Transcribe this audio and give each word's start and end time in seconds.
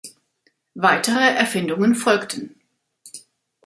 Weitere 0.73 1.19
Erfindungen 1.35 1.93
folgten. 1.93 2.55